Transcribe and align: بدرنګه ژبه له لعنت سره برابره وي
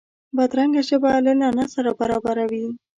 بدرنګه 0.35 0.81
ژبه 0.89 1.11
له 1.25 1.31
لعنت 1.39 1.69
سره 1.75 1.91
برابره 1.99 2.45
وي 2.51 2.65